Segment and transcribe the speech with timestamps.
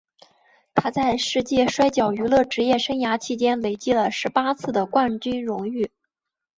[0.73, 5.91] 他在世界摔角娱乐职业生涯期间累计了十八次的冠军荣誉。